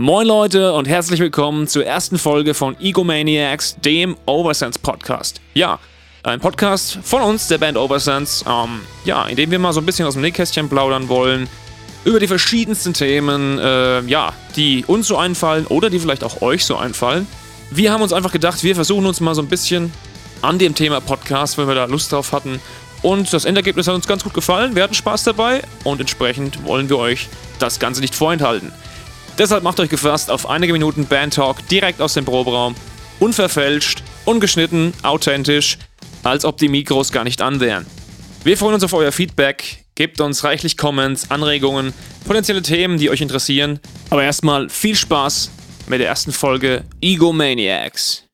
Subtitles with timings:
[0.00, 5.42] Moin Leute und herzlich willkommen zur ersten Folge von Egomaniacs, dem Oversense Podcast.
[5.52, 5.78] Ja,
[6.22, 9.84] ein Podcast von uns, der Band Oversense, ähm, ja, in dem wir mal so ein
[9.84, 11.50] bisschen aus dem Nähkästchen plaudern wollen
[12.06, 16.64] über die verschiedensten Themen, äh, ja, die uns so einfallen oder die vielleicht auch euch
[16.64, 17.26] so einfallen.
[17.70, 19.92] Wir haben uns einfach gedacht, wir versuchen uns mal so ein bisschen
[20.40, 22.58] an dem Thema Podcast, wenn wir da Lust drauf hatten.
[23.02, 24.74] Und das Endergebnis hat uns ganz gut gefallen.
[24.74, 27.28] Wir hatten Spaß dabei und entsprechend wollen wir euch
[27.58, 28.72] das Ganze nicht vorenthalten.
[29.40, 32.74] Deshalb macht euch gefasst auf einige Minuten Band Talk direkt aus dem Proberaum.
[33.20, 35.78] Unverfälscht, ungeschnitten, authentisch,
[36.22, 37.86] als ob die Mikros gar nicht an wären.
[38.44, 39.86] Wir freuen uns auf euer Feedback.
[39.94, 41.94] Gebt uns reichlich Comments, Anregungen,
[42.26, 43.80] potenzielle Themen, die euch interessieren.
[44.10, 45.50] Aber erstmal viel Spaß
[45.88, 48.26] mit der ersten Folge Egomaniacs.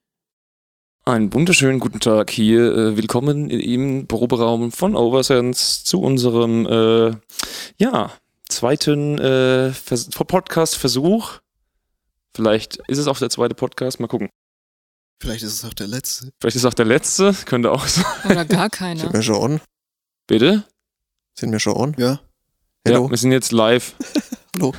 [1.05, 2.63] Einen wunderschönen guten Tag hier.
[2.63, 7.13] Äh, willkommen im Proberaum von Oversense zu unserem, äh,
[7.79, 8.11] ja,
[8.49, 11.41] zweiten äh, Vers Podcast-Versuch.
[12.35, 14.29] Vielleicht ist es auch der zweite Podcast, mal gucken.
[15.21, 16.31] Vielleicht ist es auch der letzte.
[16.41, 18.05] Vielleicht ist es auch der letzte, könnte auch sein.
[18.31, 19.01] Oder gar keiner.
[19.01, 19.61] Sind wir schon on?
[20.27, 20.65] Bitte?
[21.39, 21.95] Sind wir schon on?
[21.99, 22.21] Ja.
[22.87, 23.05] Hello.
[23.05, 23.95] Ja, wir sind jetzt live.
[24.57, 24.73] Hallo.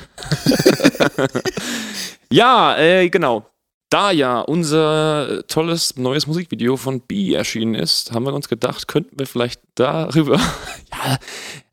[2.31, 3.49] ja, äh, genau.
[3.89, 9.17] Da ja unser tolles neues Musikvideo von B erschienen ist, haben wir uns gedacht, könnten
[9.17, 10.39] wir vielleicht darüber.
[10.91, 11.17] ja,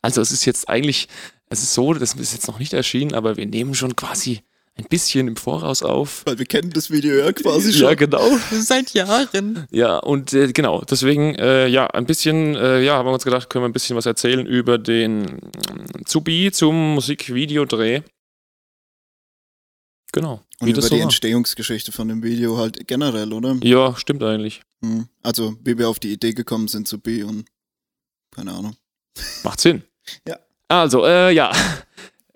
[0.01, 1.08] also es ist jetzt eigentlich,
[1.55, 4.42] es ist so, das ist jetzt noch nicht erschienen, aber wir nehmen schon quasi
[4.77, 6.22] ein bisschen im Voraus auf.
[6.27, 7.83] Weil wir kennen das Video ja quasi schon.
[7.83, 8.36] Ja, genau.
[8.50, 9.66] Seit Jahren.
[9.70, 13.48] Ja, und äh, genau, deswegen, äh, ja, ein bisschen, äh, ja, haben wir uns gedacht,
[13.48, 15.27] können wir ein bisschen was erzählen über den
[15.70, 18.02] ähm, zu B zum Musikvideodreh.
[20.12, 20.42] Genau.
[20.61, 21.02] Und wie über das die so war.
[21.05, 23.56] Entstehungsgeschichte von dem Video halt generell, oder?
[23.62, 24.62] Ja, stimmt eigentlich.
[24.83, 25.08] Hm.
[25.22, 27.46] Also, wie wir auf die Idee gekommen sind zu B und
[28.33, 28.77] keine Ahnung.
[29.44, 29.84] Macht Sinn.
[30.28, 30.39] Ja.
[30.83, 31.50] Also, äh, ja.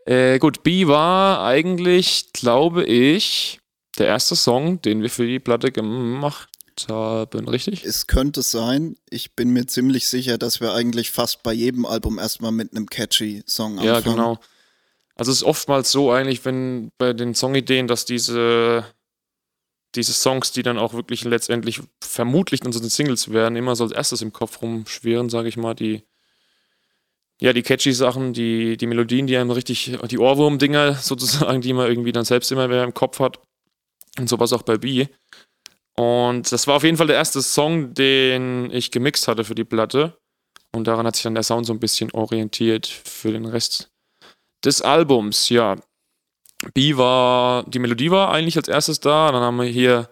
[0.08, 3.60] Äh, gut, B war eigentlich, glaube ich,
[3.98, 6.48] der erste Song, den wir für die Platte gemacht
[6.88, 7.84] haben, richtig?
[7.84, 12.18] Es könnte sein, ich bin mir ziemlich sicher, dass wir eigentlich fast bei jedem Album
[12.18, 13.86] erstmal mit einem catchy Song anfangen.
[13.86, 14.38] Ja, genau.
[15.14, 18.84] Also es ist oftmals so eigentlich, wenn bei den Songideen, dass diese,
[19.94, 24.22] diese Songs, die dann auch wirklich letztendlich vermutlich die Singles werden, immer so als erstes
[24.22, 26.04] im Kopf rumschwirren, sage ich mal, die
[27.40, 31.88] ja, die catchy Sachen, die, die Melodien, die einem richtig, die Ohrwurm-Dinger sozusagen, die man
[31.88, 33.40] irgendwie dann selbst immer mehr im Kopf hat.
[34.18, 35.06] Und sowas auch bei B.
[35.94, 39.64] Und das war auf jeden Fall der erste Song, den ich gemixt hatte für die
[39.64, 40.18] Platte.
[40.72, 43.90] Und daran hat sich dann der Sound so ein bisschen orientiert für den Rest
[44.64, 45.48] des Albums.
[45.48, 45.76] Ja,
[46.74, 49.30] B war, die Melodie war eigentlich als erstes da.
[49.30, 50.08] Dann haben wir hier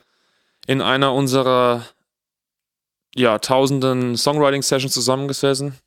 [0.66, 1.86] in einer unserer
[3.14, 5.78] ja, tausenden Songwriting-Sessions zusammengesessen.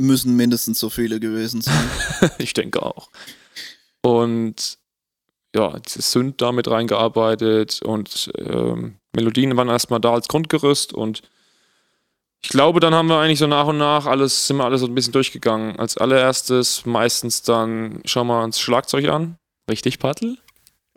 [0.00, 1.90] Müssen mindestens so viele gewesen sein.
[2.38, 3.10] ich denke auch.
[4.02, 4.78] Und
[5.54, 11.22] ja, Synth da mit reingearbeitet und ähm, Melodien waren erstmal da als Grundgerüst und
[12.42, 14.86] ich glaube, dann haben wir eigentlich so nach und nach alles, sind wir alles so
[14.86, 15.78] ein bisschen durchgegangen.
[15.80, 19.38] Als allererstes meistens dann schauen wir uns Schlagzeug an.
[19.68, 20.38] Richtig, Pattel?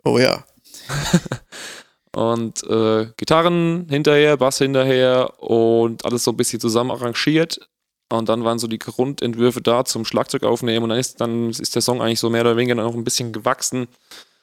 [0.04, 0.44] Oh ja.
[2.12, 7.68] Und äh, Gitarren hinterher, Bass hinterher und alles so ein bisschen zusammen arrangiert.
[8.10, 11.74] Und dann waren so die Grundentwürfe da zum Schlagzeug aufnehmen und dann ist, dann ist
[11.74, 13.86] der Song eigentlich so mehr oder weniger auch ein bisschen gewachsen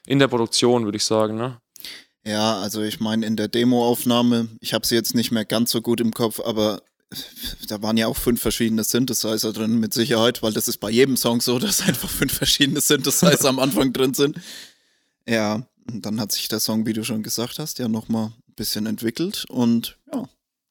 [0.06, 1.36] in der Produktion, würde ich sagen.
[1.36, 1.60] Ne?
[2.26, 5.82] Ja, also ich meine, in der Demoaufnahme, ich habe sie jetzt nicht mehr ganz so
[5.82, 6.82] gut im Kopf, aber
[7.68, 11.18] da waren ja auch fünf verschiedene Synthesizer drin, mit Sicherheit, weil das ist bei jedem
[11.18, 14.38] Song so, dass einfach fünf verschiedene Synthesizer am Anfang drin sind.
[15.28, 18.56] Ja, und dann hat sich der Song, wie du schon gesagt hast, ja nochmal ein
[18.56, 20.28] bisschen entwickelt und ja.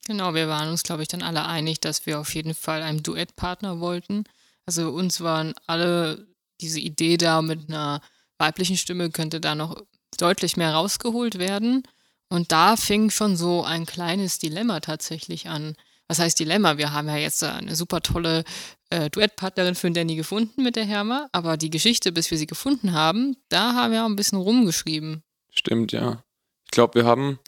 [0.06, 3.02] Genau, wir waren uns, glaube ich, dann alle einig, dass wir auf jeden Fall einen
[3.02, 4.22] Duettpartner wollten.
[4.64, 6.28] Also uns waren alle
[6.60, 8.00] diese Idee da mit einer
[8.38, 9.82] weiblichen Stimme könnte da noch
[10.16, 11.82] deutlich mehr rausgeholt werden.
[12.28, 15.74] Und da fing schon so ein kleines Dilemma tatsächlich an.
[16.06, 16.78] Was heißt Dilemma?
[16.78, 18.44] Wir haben ja jetzt eine super tolle
[18.90, 22.46] äh, Duettpartnerin für den Danny gefunden mit der Herma, aber die Geschichte, bis wir sie
[22.46, 25.24] gefunden haben, da haben wir auch ein bisschen rumgeschrieben.
[25.50, 26.22] Stimmt, ja.
[26.64, 27.40] Ich glaube, wir haben,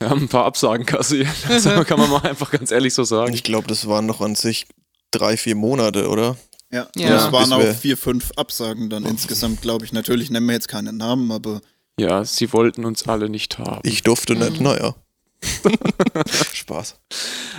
[0.00, 1.28] wir haben ein paar Absagen kassiert.
[1.48, 3.32] Also kann man mal einfach ganz ehrlich so sagen.
[3.32, 4.66] ich glaube, das waren noch an sich
[5.12, 6.36] drei, vier Monate, oder?
[6.72, 7.10] Ja, Ja.
[7.10, 9.92] das waren Bis auch vier, fünf Absagen dann insgesamt, glaube ich.
[9.92, 11.60] Natürlich nennen wir jetzt keine Namen, aber
[11.98, 13.80] Ja, sie wollten uns alle nicht haben.
[13.82, 14.64] Ich durfte nicht, Mhm.
[14.64, 14.94] naja.
[16.52, 16.96] Spaß.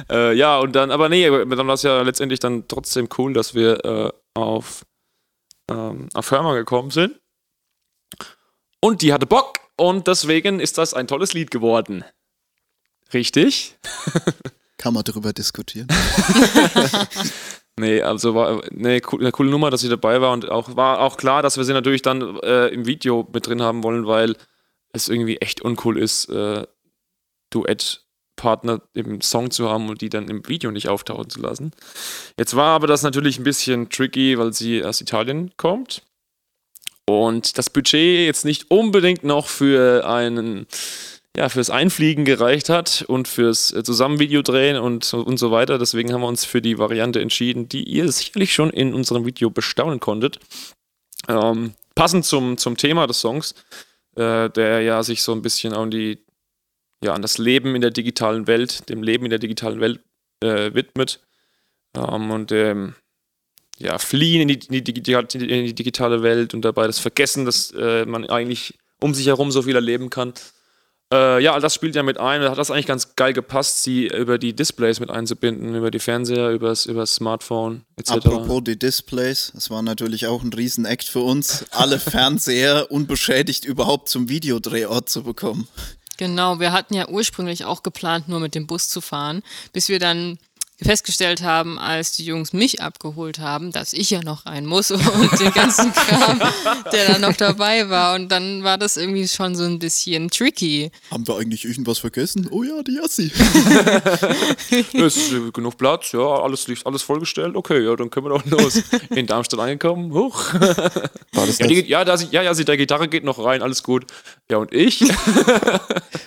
[0.10, 3.54] Äh, ja, und dann, aber nee, dann war es ja letztendlich dann trotzdem cool, dass
[3.56, 4.86] wir äh, auf,
[5.70, 7.20] ähm, auf Firma gekommen sind.
[8.80, 12.04] Und die hatte Bock und deswegen ist das ein tolles Lied geworden.
[13.14, 13.78] Richtig?
[14.78, 15.88] kann man darüber diskutieren.
[17.80, 21.18] Nee, also war eine, eine coole Nummer, dass sie dabei war und auch war auch
[21.18, 24.36] klar, dass wir sie natürlich dann äh, im Video mit drin haben wollen, weil
[24.94, 26.68] es irgendwie echt uncool ist, äh,
[27.50, 31.72] Duettpartner im Song zu haben und die dann im Video nicht auftauchen zu lassen.
[32.38, 36.04] Jetzt war aber das natürlich ein bisschen tricky, weil sie aus Italien kommt
[37.08, 40.68] und das Budget jetzt nicht unbedingt noch für einen
[41.36, 45.78] ja, fürs Einfliegen gereicht hat und fürs äh, Zusammenvideo drehen und, und so weiter.
[45.78, 49.50] Deswegen haben wir uns für die Variante entschieden, die ihr sicherlich schon in unserem Video
[49.50, 50.40] bestaunen konntet.
[51.28, 53.56] Ähm, passend zum, zum Thema des Songs,
[54.16, 56.20] äh, der ja sich so ein bisschen an die,
[57.04, 60.02] ja, an das Leben in der digitalen Welt, dem Leben in der digitalen Welt
[60.42, 61.22] äh, widmet.
[61.96, 62.96] Ähm, und ähm,
[63.78, 67.72] ja, fliehen in die, in, die, in die, digitale Welt und dabei das Vergessen, dass
[67.72, 70.34] äh, man eigentlich um sich herum so viel erleben kann.
[71.12, 72.42] Äh, ja, das spielt ja mit ein.
[72.42, 76.00] Da hat das eigentlich ganz geil gepasst, sie über die Displays mit einzubinden, über die
[76.00, 78.12] Fernseher, über das Smartphone etc.
[78.12, 84.08] Apropos die Displays, das war natürlich auch ein Riesenakt für uns, alle Fernseher unbeschädigt überhaupt
[84.08, 85.68] zum Videodrehort zu bekommen.
[86.18, 89.42] Genau, wir hatten ja ursprünglich auch geplant, nur mit dem Bus zu fahren,
[89.74, 90.38] bis wir dann
[90.84, 95.40] festgestellt haben, als die Jungs mich abgeholt haben, dass ich ja noch rein muss und
[95.40, 96.42] den ganzen Kram,
[96.92, 98.16] der da noch dabei war.
[98.16, 100.92] Und dann war das irgendwie schon so ein bisschen tricky.
[101.12, 102.48] Haben wir eigentlich irgendwas vergessen?
[102.52, 103.32] Oh ja, die Jassi.
[104.94, 107.56] es ist äh, genug Platz, ja, alles liegt alles vollgestellt.
[107.56, 108.82] Okay, ja, dann können wir doch los.
[109.10, 110.54] In Darmstadt angekommen, hoch.
[110.54, 114.06] War das ja, die, ja, das, ja, ja, der Gitarre geht noch rein, alles gut.
[114.50, 115.02] Ja, und ich?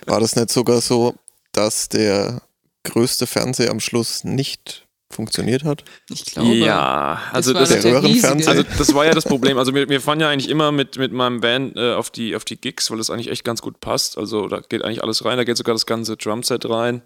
[0.06, 1.14] War das nicht sogar so,
[1.52, 2.42] dass der
[2.84, 5.84] größte Fernseher am Schluss nicht funktioniert hat?
[6.10, 6.54] Ich glaube.
[6.54, 9.58] Ja, also das, das, der also das war ja das Problem.
[9.58, 12.44] Also wir, wir fahren ja eigentlich immer mit, mit meinem Band äh, auf, die, auf
[12.44, 14.18] die Gigs, weil das eigentlich echt ganz gut passt.
[14.18, 17.02] Also da geht eigentlich alles rein, da geht sogar das ganze Drumset rein.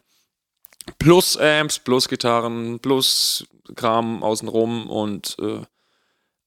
[0.99, 5.61] Plus Amps, plus Gitarren, plus Kram außenrum und äh,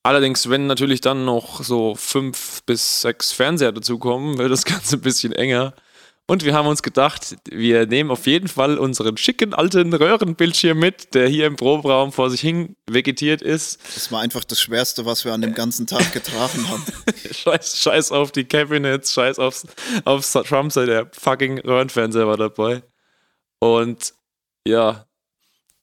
[0.04, 5.01] allerdings, wenn natürlich dann noch so fünf bis sechs Fernseher dazukommen, wird das Ganze ein
[5.01, 5.74] bisschen enger.
[6.31, 11.13] Und wir haben uns gedacht, wir nehmen auf jeden Fall unseren schicken alten Röhrenbildschirm mit,
[11.13, 13.81] der hier im Proberaum vor sich hin vegetiert ist.
[13.94, 16.86] Das war einfach das Schwerste, was wir an dem ganzen Tag getragen haben.
[17.31, 19.68] scheiß, scheiß auf die Cabinets, scheiß aufs,
[20.06, 22.81] aufs Drumset, der fucking Röhrenfernseher war dabei.
[23.60, 24.13] Und
[24.66, 25.07] ja,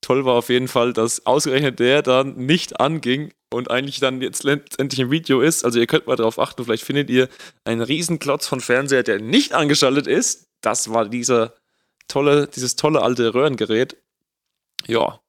[0.00, 4.44] toll war auf jeden Fall, dass ausgerechnet der dann nicht anging und eigentlich dann jetzt
[4.44, 5.64] letztendlich ein Video ist.
[5.64, 7.28] Also ihr könnt mal darauf achten, vielleicht findet ihr
[7.64, 10.48] einen Riesenklotz von Fernseher, der nicht angeschaltet ist.
[10.60, 11.54] Das war dieser
[12.08, 13.96] tolle, dieses tolle alte Röhrengerät.
[14.86, 15.20] Ja.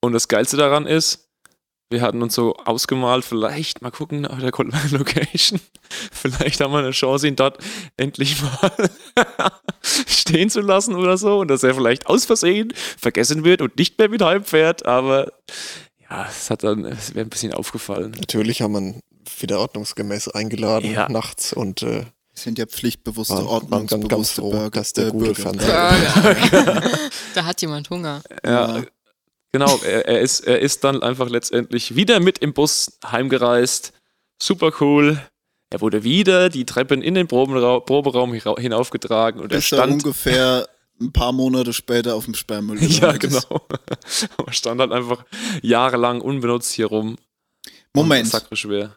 [0.00, 1.24] Und das Geilste daran ist,
[1.90, 4.50] wir hatten uns so ausgemalt, vielleicht mal gucken nach der
[4.90, 5.60] Location.
[6.12, 7.58] vielleicht haben wir eine Chance, ihn dort
[7.96, 8.90] endlich mal
[9.82, 11.38] stehen zu lassen oder so.
[11.38, 14.86] Und dass er vielleicht aus Versehen vergessen wird und nicht mehr mit heimfährt.
[14.86, 15.32] Aber
[16.10, 18.12] ja, es hat dann, es wäre ein bisschen aufgefallen.
[18.18, 19.00] Natürlich haben wir
[19.40, 21.08] wieder ordnungsgemäß eingeladen ja.
[21.08, 22.04] nachts und äh,
[22.34, 25.92] sind ja pflichtbewusste war, ordnungsbewusste ganz froh, Burger, dass der äh, gute Fernseher
[27.34, 28.22] Da hat jemand Hunger.
[28.44, 28.84] Ja, ja.
[29.52, 33.92] Genau, er, er, ist, er ist dann einfach letztendlich wieder mit im Bus heimgereist.
[34.42, 35.20] Super cool.
[35.70, 40.68] Er wurde wieder die Treppen in den Proberaum, Proberaum hinaufgetragen und Bis er stand ungefähr
[41.00, 42.78] ein paar Monate später auf dem Sperrmüll.
[42.82, 43.66] Ja, genau.
[44.46, 45.24] er stand halt einfach
[45.62, 47.16] jahrelang unbenutzt hier rum.
[47.96, 48.32] Moment.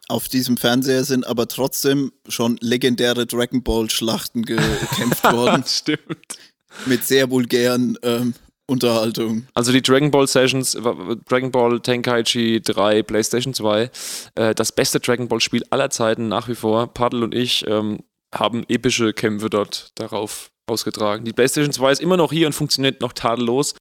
[0.08, 5.62] Auf diesem Fernseher sind aber trotzdem schon legendäre Dragon Ball Schlachten gekämpft worden.
[5.64, 6.38] Stimmt.
[6.86, 8.34] Mit sehr vulgären ähm,
[8.66, 9.46] Unterhaltung.
[9.54, 13.90] Also die Dragon Ball Sessions, Dragon Ball Tenkaichi 3, PlayStation 2,
[14.34, 16.92] äh, das beste Dragon Ball Spiel aller Zeiten nach wie vor.
[16.92, 18.00] Paddle und ich ähm,
[18.34, 21.24] haben epische Kämpfe dort darauf ausgetragen.
[21.24, 23.74] Die PlayStation 2 ist immer noch hier und funktioniert noch tadellos.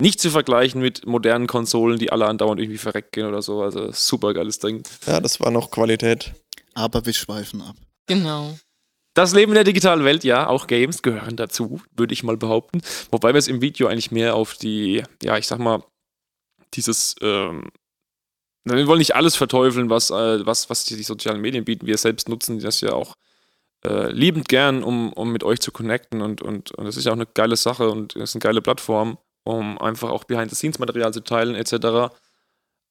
[0.00, 3.62] Nicht zu vergleichen mit modernen Konsolen, die alle andauernd irgendwie verreckt gehen oder so.
[3.62, 4.84] Also super geiles Ding.
[5.06, 6.32] Ja, das war noch Qualität.
[6.74, 7.76] Aber wir schweifen ab.
[8.06, 8.56] Genau.
[9.14, 12.80] Das Leben in der digitalen Welt, ja, auch Games gehören dazu, würde ich mal behaupten.
[13.10, 15.82] Wobei wir es im Video eigentlich mehr auf die, ja, ich sag mal,
[16.74, 17.70] dieses, ähm,
[18.64, 21.86] wir wollen nicht alles verteufeln, was, äh, was, was die sozialen Medien bieten.
[21.86, 23.14] Wir selbst nutzen das ja auch
[23.84, 27.12] äh, liebend gern, um, um mit euch zu connecten und, und, und das ist ja
[27.12, 31.20] auch eine geile Sache und es ist eine geile Plattform, um einfach auch Behind-the-Scenes-Material zu
[31.20, 32.12] teilen, etc.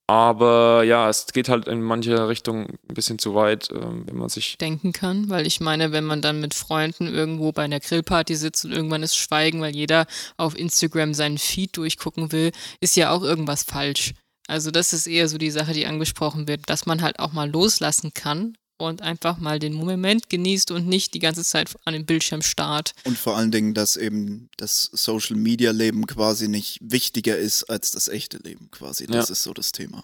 [0.10, 4.29] Aber ja, es geht halt in mancher Richtung ein bisschen zu weit, ähm, wenn man
[4.29, 4.58] sich.
[4.58, 8.63] Denken kann, weil ich meine, wenn man dann mit Freunden irgendwo bei einer Grillparty sitzt
[8.63, 10.06] und irgendwann ist Schweigen, weil jeder
[10.38, 14.13] auf Instagram seinen Feed durchgucken will, ist ja auch irgendwas falsch.
[14.48, 17.50] Also, das ist eher so die Sache, die angesprochen wird, dass man halt auch mal
[17.50, 22.05] loslassen kann und einfach mal den Moment genießt und nicht die ganze Zeit an den
[22.05, 22.93] Bildschirm starrt.
[23.03, 27.91] Und vor allen Dingen, dass eben das Social Media Leben quasi nicht wichtiger ist als
[27.91, 29.07] das echte Leben quasi.
[29.07, 29.34] Das Ja.
[29.34, 30.03] ist so das Thema.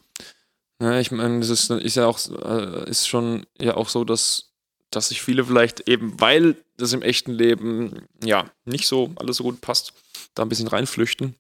[0.81, 4.49] Ja, ich meine, das ist, ist ja auch äh, ist schon ja auch so, dass,
[4.89, 9.43] dass sich viele vielleicht eben, weil das im echten Leben ja nicht so alles so
[9.43, 9.93] gut passt,
[10.33, 11.35] da ein bisschen reinflüchten.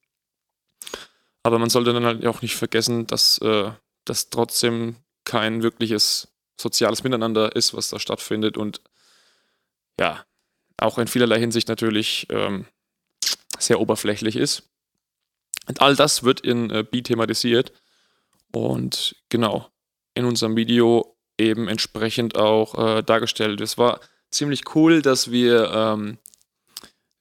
[1.41, 3.71] Aber man sollte dann halt auch nicht vergessen, dass äh,
[4.05, 6.27] das trotzdem kein wirkliches
[6.59, 8.81] soziales Miteinander ist, was da stattfindet und
[9.99, 10.25] ja,
[10.77, 12.65] auch in vielerlei Hinsicht natürlich ähm,
[13.59, 14.63] sehr oberflächlich ist.
[15.67, 17.71] Und all das wird in äh, B thematisiert.
[18.51, 19.69] Und genau,
[20.13, 23.61] in unserem Video eben entsprechend auch äh, dargestellt.
[23.61, 26.17] Es war ziemlich cool, dass wir, ähm,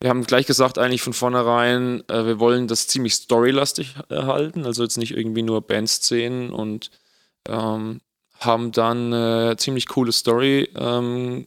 [0.01, 4.83] wir haben gleich gesagt, eigentlich von vornherein, äh, wir wollen das ziemlich storylastig erhalten, also
[4.83, 6.91] jetzt nicht irgendwie nur Bandszenen und
[7.49, 8.01] ähm,
[8.45, 11.47] haben dann eine ziemlich coole Story ähm,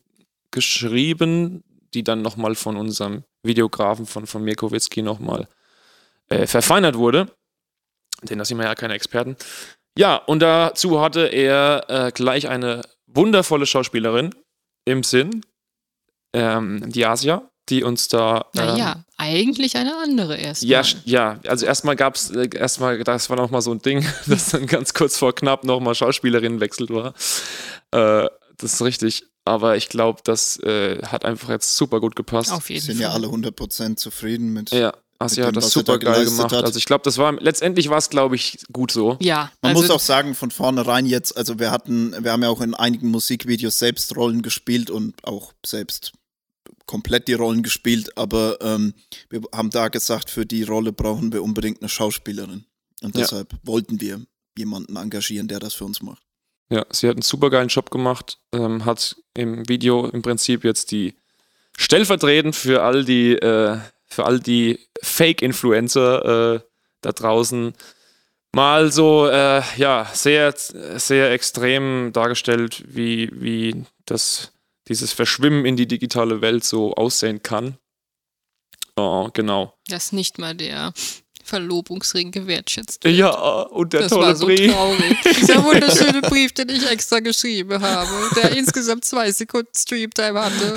[0.52, 5.48] geschrieben, die dann nochmal von unserem Videografen von, von Mirko nochmal
[6.30, 7.28] äh, verfeinert wurde.
[8.24, 9.36] Denn da sind wir ja keine Experten.
[9.98, 14.34] Ja, und dazu hatte er äh, gleich eine wundervolle Schauspielerin
[14.86, 15.42] im Sinn,
[16.34, 18.46] ähm, die Asia, die uns da.
[18.56, 20.64] Ähm, Naja, eigentlich eine andere erst.
[20.64, 24.50] ja, ja, also erstmal gab es, äh, erstmal, das war nochmal so ein Ding, dass
[24.50, 27.14] dann ganz kurz vor knapp nochmal Schauspielerinnenwechsel war.
[27.92, 29.26] Äh, das ist richtig.
[29.48, 32.52] Aber ich glaube, das äh, hat einfach jetzt super gut gepasst.
[32.52, 33.04] Auf jeden Sind Fall.
[33.04, 34.72] ja alle 100% zufrieden mit.
[34.72, 36.52] Ja, Asia dem, hat das er super geil gemacht.
[36.52, 36.64] hat.
[36.66, 39.18] Also ich glaube, das war letztendlich war es, glaube ich, gut so.
[39.22, 42.50] Ja, Man also, muss auch sagen, von vornherein jetzt, also wir hatten, wir haben ja
[42.50, 46.14] auch in einigen Musikvideos selbst Rollen gespielt und auch selbst
[46.86, 48.94] komplett die Rollen gespielt, aber ähm,
[49.30, 52.66] wir haben da gesagt, für die Rolle brauchen wir unbedingt eine Schauspielerin.
[53.02, 53.22] Und Ja.
[53.22, 54.22] deshalb wollten wir
[54.58, 56.22] jemanden engagieren, der das für uns macht.
[56.70, 60.92] Ja, sie hat einen super geilen Job gemacht, ähm, hat im Video im Prinzip jetzt
[60.92, 61.14] die
[61.78, 63.78] stellvertretend für all die, äh,
[64.08, 66.60] für all die Fake-Influencer äh,
[67.02, 67.74] da draußen
[68.54, 74.54] mal so, äh, ja, sehr, sehr extrem dargestellt, wie, wie das,
[74.88, 77.78] dieses Verschwimmen in die digitale Welt so aussehen kann.
[78.98, 79.74] Oh, genau.
[79.88, 80.94] dass nicht mal der
[81.44, 83.16] Verlobungsring gewertschätzt wird.
[83.16, 84.72] Ja, und der Das tolle war so Brief.
[84.72, 85.18] traurig.
[85.38, 90.74] Dieser wunderschöne Brief, den ich extra geschrieben habe, der insgesamt zwei Sekunden Streamtime hatte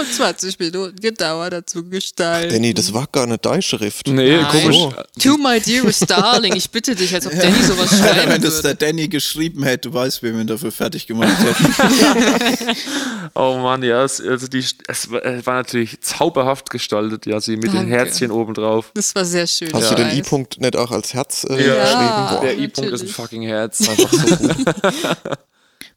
[0.00, 2.52] und 20 Minuten gedauert dazu gestalten.
[2.52, 4.06] Danny, das war gar eine Dei-Schrift.
[4.08, 4.46] Nee, Nein.
[4.50, 4.76] komisch.
[5.22, 8.74] To my dearest darling, ich bitte dich, als ob Danny sowas schreiben Wenn das würde.
[8.74, 12.76] der Danny geschrieben hätte, du weißt, wer wir ihn dafür fertig gemacht hätten.
[13.34, 17.66] Oh Mann, ja, es, also die, es war war natürlich zauberhaft gestaltet, ja, sie mit
[17.66, 17.90] den Danke.
[17.92, 18.90] Herzchen obendrauf.
[18.94, 19.72] Das war sehr schön.
[19.72, 20.14] Hast ich du den weiß.
[20.16, 21.74] I-Punkt nicht auch als Herz äh, Ja.
[21.74, 22.28] geschrieben?
[22.30, 23.88] Boah, Der I-Punkt ist ein fucking Herz.
[23.88, 24.56] einfach so gut.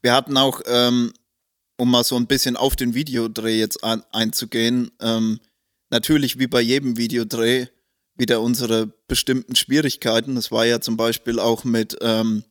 [0.01, 1.11] Wir hatten auch, ähm,
[1.77, 5.39] um mal so ein bisschen auf den Videodreh jetzt ein, einzugehen, ähm,
[5.89, 7.67] natürlich wie bei jedem Videodreh
[8.15, 10.37] wieder unsere bestimmten Schwierigkeiten.
[10.37, 12.43] Es war ja zum Beispiel auch mit, ähm,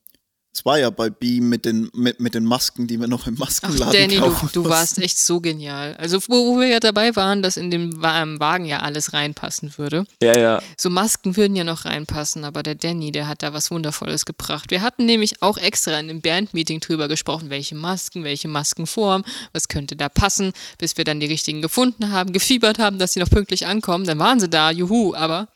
[0.54, 3.35] es war ja bei Beam mit den, mit, mit den Masken, die wir noch im
[3.37, 4.71] Ach, Maskenladen Danny, du, kaufen du mussten.
[4.71, 5.97] warst echt so genial.
[5.99, 9.73] Also, wo, wo wir ja dabei waren, dass in dem Wa- Wagen ja alles reinpassen
[9.78, 10.04] würde.
[10.23, 10.62] Ja, ja.
[10.78, 14.71] So Masken würden ja noch reinpassen, aber der Danny, der hat da was Wundervolles gebracht.
[14.71, 19.68] Wir hatten nämlich auch extra in einem Bandmeeting drüber gesprochen, welche Masken, welche Maskenform, was
[19.68, 23.30] könnte da passen, bis wir dann die richtigen gefunden haben, gefiebert haben, dass sie noch
[23.30, 24.04] pünktlich ankommen.
[24.04, 25.49] Dann waren sie da, juhu, aber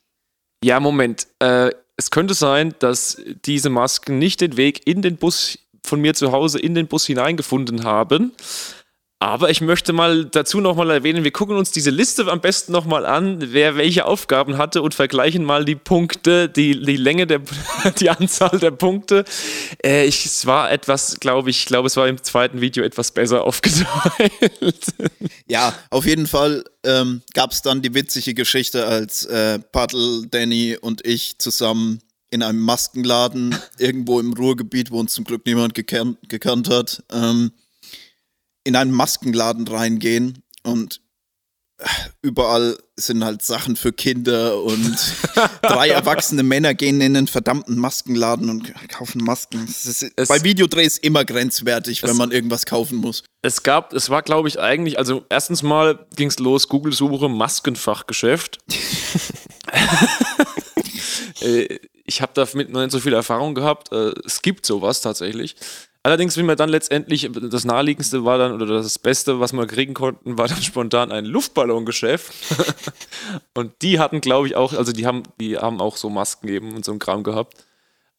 [0.64, 1.26] Ja, Moment.
[1.38, 6.14] Äh, es könnte sein, dass diese Masken nicht den Weg in den Bus von mir
[6.14, 8.32] zu Hause in den Bus hineingefunden haben.
[9.18, 13.06] Aber ich möchte mal dazu nochmal erwähnen, wir gucken uns diese Liste am besten nochmal
[13.06, 17.40] an, wer welche Aufgaben hatte und vergleichen mal die Punkte, die, die Länge der,
[17.98, 19.24] die Anzahl der Punkte.
[19.82, 23.10] Äh, ich, es war etwas, glaube ich, ich glaube, es war im zweiten Video etwas
[23.10, 24.84] besser aufgeteilt.
[25.48, 30.76] Ja, auf jeden Fall ähm, gab es dann die witzige Geschichte, als äh, Paddle, Danny
[30.78, 36.18] und ich zusammen in einem Maskenladen irgendwo im Ruhrgebiet, wo uns zum Glück niemand gekannt,
[36.28, 37.52] gekannt hat, ähm,
[38.66, 41.00] in einen Maskenladen reingehen und
[41.78, 41.84] äh,
[42.22, 44.96] überall sind halt Sachen für Kinder und
[45.62, 49.64] drei erwachsene Männer gehen in den verdammten Maskenladen und kaufen Masken.
[49.66, 53.22] Ist, Es- bei Videodrehs immer grenzwertig, wenn Es- man irgendwas kaufen muss.
[53.42, 58.58] Es gab, es war, glaube ich, eigentlich, also erstens mal ging es los, Google-Suche, Maskenfachgeschäft.
[61.42, 63.92] äh, ich habe damit noch nicht so viel Erfahrung gehabt.
[63.92, 65.56] Äh, es gibt sowas tatsächlich.
[66.06, 69.92] Allerdings, wie mir dann letztendlich, das naheliegendste war dann, oder das Beste, was wir kriegen
[69.92, 72.32] konnten, war dann spontan ein Luftballongeschäft.
[73.54, 76.76] und die hatten, glaube ich, auch, also die haben, die haben auch so Masken eben
[76.76, 77.54] und so ein Kram gehabt.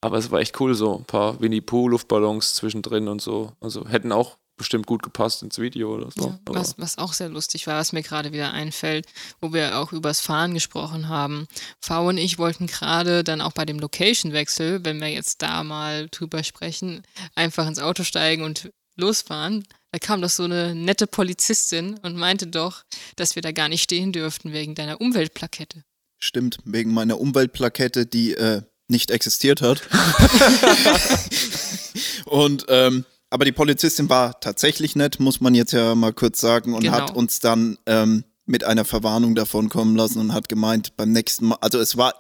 [0.02, 3.54] Aber es war echt cool, so ein paar Winnie Pooh Luftballons zwischendrin und so.
[3.62, 6.30] Also hätten auch bestimmt gut gepasst ins Video oder so.
[6.30, 9.06] Ja, was, was auch sehr lustig war, was mir gerade wieder einfällt,
[9.40, 11.48] wo wir auch übers Fahren gesprochen haben.
[11.80, 16.10] V und ich wollten gerade dann auch bei dem Location-Wechsel, wenn wir jetzt da mal
[16.10, 17.04] drüber sprechen,
[17.36, 19.64] einfach ins Auto steigen und losfahren.
[19.92, 22.84] Da kam doch so eine nette Polizistin und meinte doch,
[23.16, 25.84] dass wir da gar nicht stehen dürften wegen deiner Umweltplakette.
[26.20, 29.84] Stimmt, wegen meiner Umweltplakette, die äh, nicht existiert hat.
[32.26, 36.74] und ähm, aber die Polizistin war tatsächlich nett, muss man jetzt ja mal kurz sagen,
[36.74, 36.94] und Genau.
[36.94, 41.48] hat uns dann ähm, mit einer Verwarnung davon kommen lassen und hat gemeint, beim nächsten
[41.48, 42.14] Mal, also es war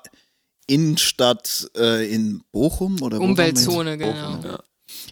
[0.68, 3.22] Innenstadt äh, in Bochum oder?
[3.22, 4.36] Umweltzone, genau.
[4.38, 4.60] Bochum, ja.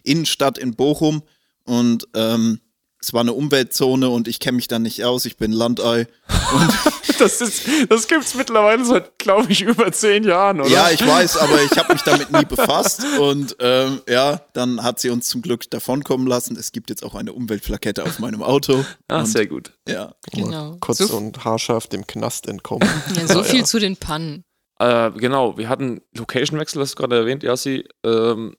[0.04, 1.22] Innenstadt in Bochum
[1.64, 2.60] und ähm,
[3.06, 6.08] es war eine Umweltzone und ich kenne mich da nicht aus, ich bin Landei.
[7.18, 10.68] Das, ist, das gibt's mittlerweile seit, glaube ich, über zehn Jahren, oder?
[10.68, 13.06] Ja, ich weiß, aber ich habe mich damit nie befasst.
[13.18, 16.56] Und ähm, ja, dann hat sie uns zum Glück davonkommen lassen.
[16.56, 18.84] Es gibt jetzt auch eine Umweltplakette auf meinem Auto.
[19.08, 19.72] Ah, und, sehr gut.
[19.88, 20.76] Ja, Genau.
[20.80, 22.86] Kurz So, und haarscharf dem Knast entkommen.
[23.16, 24.44] ja, so viel zu den Pannen.
[24.78, 27.88] Äh, genau, wir hatten Location-Wechsel, hast du gerade erwähnt, Yassi.
[28.04, 28.56] Ähm,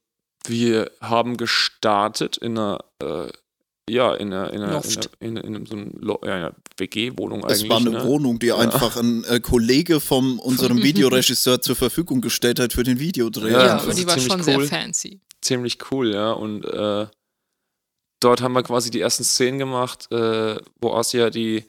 [0.47, 3.27] wir haben gestartet in einer, äh,
[3.89, 4.83] ja, in einer, in einer,
[5.19, 7.69] in, einer, in, in so einer ja, ja, WG-Wohnung es eigentlich.
[7.69, 8.03] war eine ne?
[8.03, 12.99] Wohnung, die einfach ein äh, Kollege von unserem Videoregisseur zur Verfügung gestellt hat für den
[12.99, 13.51] Videodreh.
[13.51, 14.43] Ja, Ja, ist die war schon cool.
[14.43, 15.21] sehr fancy.
[15.41, 16.31] Ziemlich cool, ja.
[16.31, 17.07] Und äh,
[18.19, 21.63] dort haben wir quasi die ersten Szenen gemacht, äh, wo Asia die,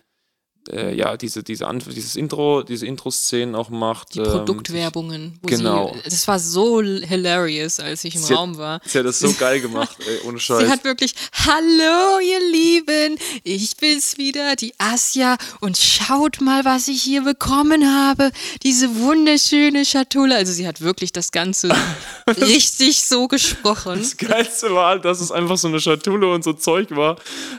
[0.72, 4.14] äh, ja, diese, diese Anf dieses Intro, diese Intro-Szenen auch macht.
[4.14, 5.38] Die ähm, Produktwerbungen.
[5.42, 5.94] Genau.
[6.04, 8.80] Sie, das war so hilarious, als ich im Sie hat- Raum war.
[8.84, 10.60] Sie hat das so geil gemacht, ey, ohne Scheiß.
[10.64, 16.88] Sie hat wirklich, hallo ihr Lieben, ich bin's wieder, die Asja und schaut mal, was
[16.88, 18.30] ich hier bekommen habe.
[18.62, 20.37] Diese wunderschöne Schatulle.
[20.37, 21.68] Also sie hat wirklich das Ganze
[22.40, 23.98] richtig so gesprochen.
[23.98, 27.16] Das Geilste war halt, dass es einfach so eine Schatulle und so Zeug war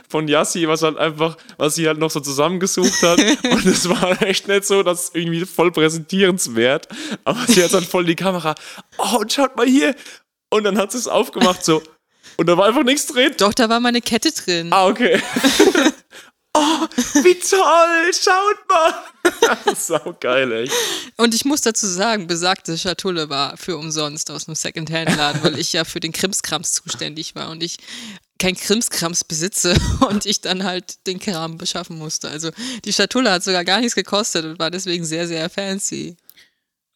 [0.08, 3.18] von Yassi, was halt einfach, was sie halt noch so zusammengesucht hat.
[3.44, 6.88] und es war echt nicht so, dass irgendwie voll präsentierenswert.
[7.24, 8.54] Aber sie hat dann voll die Kamera,
[8.98, 9.94] oh, und schaut mal hier.
[10.50, 11.82] Und dann hat sie es aufgemacht so.
[12.36, 13.34] Und da war einfach nichts drin.
[13.38, 14.72] Doch, da war meine Kette drin.
[14.72, 15.20] Ah, okay.
[16.54, 16.86] oh,
[17.22, 19.74] wie toll, schaut mal.
[19.76, 20.72] Sau geil, echt.
[21.16, 25.72] Und ich muss dazu sagen, besagte Schatulle war für umsonst aus einem Secondhand-Laden, weil ich
[25.72, 27.76] ja für den Krimskrams zuständig war und ich
[28.40, 29.76] kein Krimskrams besitze
[30.08, 32.28] und ich dann halt den Kram beschaffen musste.
[32.28, 32.50] Also
[32.84, 36.16] die Schatulle hat sogar gar nichts gekostet und war deswegen sehr, sehr fancy.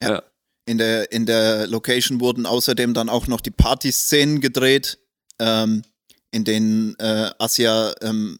[0.02, 0.22] Ja.
[0.66, 4.98] In der, in der Location wurden außerdem dann auch noch die Partyszenen gedreht,
[5.38, 5.82] ähm,
[6.30, 8.38] in denen äh, Asia ähm,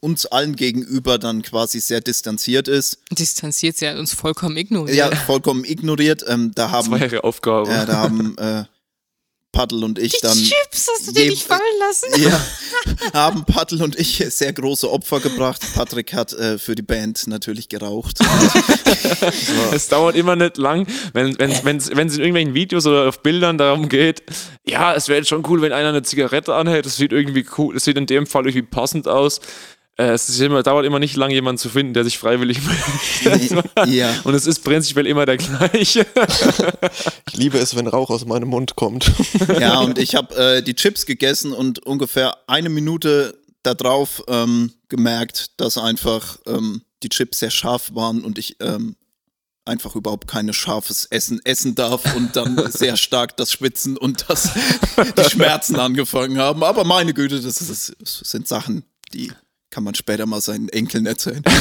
[0.00, 2.98] uns allen gegenüber dann quasi sehr distanziert ist.
[3.10, 4.96] Distanziert, sie hat uns vollkommen ignoriert.
[4.96, 6.24] Ja, vollkommen ignoriert.
[6.26, 7.70] Ähm, da Das haben, war ihre Aufgabe.
[7.70, 8.64] äh, da haben äh,
[9.56, 10.36] Paddel und ich Die dann.
[10.36, 12.22] Chips hast du dir nicht fallen lassen?
[12.22, 12.46] Ja,
[13.14, 15.62] haben Paddel und ich sehr große Opfer gebracht.
[15.74, 18.18] Patrick hat äh, für die Band natürlich geraucht.
[19.72, 23.22] Es dauert immer nicht lang, wenn wenn wenn wenn es in irgendwelchen Videos oder auf
[23.22, 24.22] Bildern darum geht,
[24.66, 27.74] ja, es wäre jetzt schon cool, wenn einer eine Zigarette anhält, das sieht irgendwie cool,
[27.74, 29.40] das sieht in dem Fall irgendwie passend aus.
[29.98, 32.58] Äh, es ist immer, dauert immer nicht lang, jemanden zu finden, der sich freiwillig
[33.24, 33.64] meldet.
[33.86, 34.14] ja.
[34.24, 36.06] Und es ist prinzipiell immer der gleiche.
[37.28, 39.12] Ich liebe es, wenn Rauch aus meinem Mund kommt.
[39.60, 45.60] Ja, und ich habe äh, die Chips gegessen und ungefähr eine Minute darauf ähm, gemerkt,
[45.60, 48.96] dass einfach ähm, die Chips sehr scharf waren und ich ähm,
[49.64, 54.50] einfach überhaupt keine scharfes Essen essen darf und dann sehr stark das Schwitzen und das,
[54.96, 56.62] die Schmerzen angefangen haben.
[56.62, 59.32] Aber meine Güte, das, ist, das sind Sachen, die
[59.70, 61.42] kann man später mal seinen Enkeln erzählen.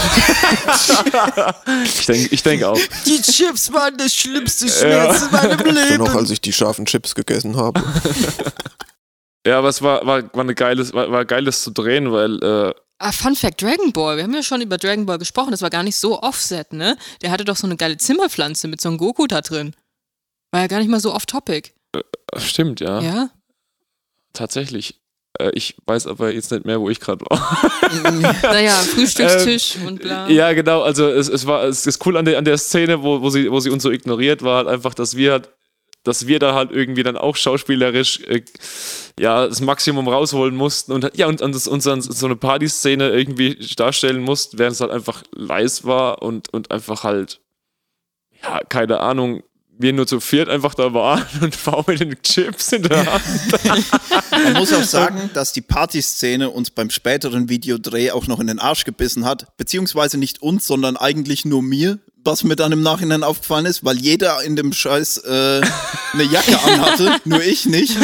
[1.83, 2.79] Ich denke ich denk auch.
[3.05, 7.15] Die Chips waren das schlimmste Schmerz in meinem Nur noch, als ich die scharfen Chips
[7.15, 7.81] gegessen habe.
[9.47, 12.73] Ja, aber es war, war, war, eine geiles, war, war geiles zu drehen, weil äh,
[12.97, 14.17] Ah, Fun Fact, Dragon Ball.
[14.17, 15.51] Wir haben ja schon über Dragon Ball gesprochen.
[15.51, 16.97] Das war gar nicht so offset, ne?
[17.21, 19.75] Der hatte doch so eine geile Zimmerpflanze mit so einem Goku da drin.
[20.51, 21.73] War ja gar nicht mal so off-topic.
[22.37, 23.29] stimmt, ja, Ja?
[24.33, 24.99] tatsächlich.
[25.39, 27.71] Äh, ich weiß aber jetzt nicht mehr, wo ich gerade war.
[28.43, 30.29] Naja, Frühstückstisch und bla.
[30.29, 30.81] Ja, genau.
[30.81, 33.51] Also es, es war es ist cool an der, an der Szene, wo, wo, sie,
[33.51, 35.49] wo sie uns so ignoriert, war halt einfach, dass wir halt,
[36.03, 38.43] dass wir da halt irgendwie dann auch schauspielerisch äh,
[39.19, 43.09] ja das Maximum rausholen mussten und ja und, und das, uns dann so eine Partyszene
[43.09, 47.41] irgendwie darstellen mussten, während es halt einfach leis war und, und einfach halt
[48.43, 49.43] ja keine Ahnung
[49.77, 53.23] wir nur zu viert einfach da waren und V mit den Chips in der Hand.
[54.31, 58.59] Man muss auch sagen, dass die Partyszene uns beim späteren Videodreh auch noch in den
[58.59, 59.57] Arsch gebissen hat.
[59.57, 63.97] Beziehungsweise nicht uns, sondern eigentlich nur mir, was mir dann im Nachhinein aufgefallen ist, weil
[63.97, 65.61] jeder in dem Scheiß äh,
[66.13, 67.95] eine Jacke anhatte, nur ich nicht.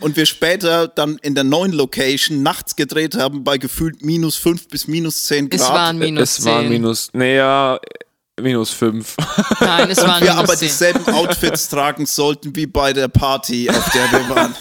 [0.00, 4.68] Und wir später dann in der neuen Location nachts gedreht haben bei gefühlt minus 5
[4.68, 5.60] bis minus 10 Grad.
[5.60, 6.52] Es waren minus es 10.
[6.52, 7.78] waren minus, naja,
[8.40, 9.16] minus 5.
[9.60, 10.68] Nein, es waren wir minus aber 10.
[10.68, 14.54] dieselben Outfits tragen sollten wie bei der Party, auf der wir waren.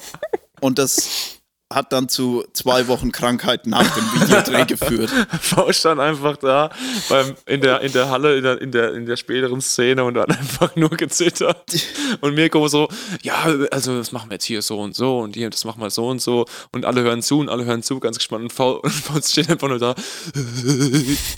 [0.60, 1.39] Und das
[1.72, 5.10] hat dann zu zwei Wochen Krankheit nach dem Videodreh geführt.
[5.40, 6.70] V stand einfach da
[7.08, 10.18] beim, in, der, in der Halle, in der, in, der, in der späteren Szene und
[10.18, 11.72] hat einfach nur gezittert.
[12.20, 12.88] Und Mirko so,
[13.22, 13.34] ja,
[13.70, 16.08] also das machen wir jetzt hier so und so und hier, das machen wir so
[16.08, 16.44] und so.
[16.72, 18.42] Und alle hören zu und alle hören zu, ganz gespannt.
[18.42, 18.82] Und V,
[19.24, 19.94] steht einfach nur da,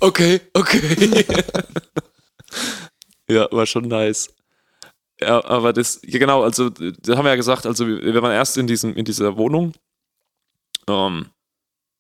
[0.01, 1.27] okay, okay.
[3.29, 4.31] ja, war schon nice.
[5.21, 8.33] Ja, aber das, ja genau, also, da haben wir ja gesagt, also wir wir waren
[8.33, 9.75] erst in, diesem, in dieser Wohnung
[10.89, 11.27] ähm,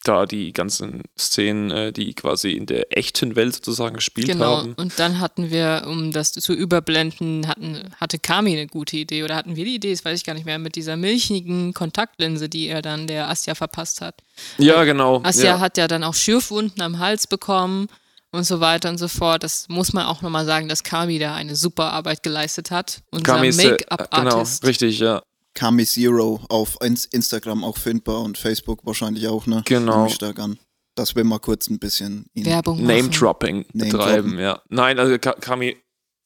[0.04, 4.74] da die ganzen Szenen, äh, die quasi in der echten Welt sozusagen gespielt Genau, haben.
[4.74, 9.36] und dann hatten wir, um das zu überblenden, hatten, hatte Kami eine gute Idee oder
[9.36, 12.66] hatten wir die Idee, das weiß ich gar nicht mehr, mit dieser milchigen Kontaktlinse, die
[12.66, 14.16] er dann der Asja verpasst hat.
[14.58, 15.22] Ja, genau.
[15.22, 15.60] Asja ja.
[15.60, 17.86] hat ja dann auch Schürfwunden am Hals bekommen
[18.32, 19.44] und so weiter und so fort.
[19.44, 23.02] Das muss man auch nochmal sagen, dass Kami da eine super Arbeit geleistet hat.
[23.12, 24.64] Unser äh, Genau, Make-up-Artist.
[24.66, 25.22] richtig, ja.
[25.54, 29.62] Kami Zero auf Ins- Instagram auch findbar und Facebook wahrscheinlich auch, ne?
[29.66, 30.06] Genau.
[30.06, 30.58] Ich stark an.
[30.94, 32.82] Dass wir mal kurz ein bisschen Werbung.
[32.84, 34.60] Name-Dropping Name betreiben, ja.
[34.68, 35.76] Nein, also Ka- Kami